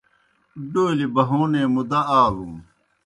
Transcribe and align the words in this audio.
ڈولیْ 0.71 1.07
بہونے 1.15 1.61
مُدا 1.73 1.99
آلُن۔ 2.21 2.53